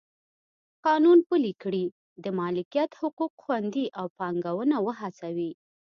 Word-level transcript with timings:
قانون 0.85 1.19
پلی 1.29 1.53
کړي 1.63 1.85
د 2.23 2.25
مالکیت 2.39 2.91
حقوق 3.01 3.33
خوندي 3.43 3.85
او 3.99 4.05
پانګونه 4.17 4.75
وهڅوي. 4.85 5.51